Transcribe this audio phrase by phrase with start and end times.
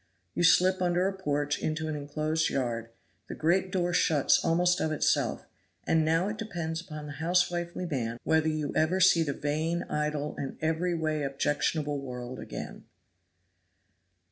[0.33, 2.89] You slip under a porch into an inclosed yard,
[3.29, 5.45] the great door shuts almost of itself,
[5.85, 10.33] and now it depends upon the housewifely man whether you ever see the vain, idle
[10.39, 12.85] and every way objectionable world again.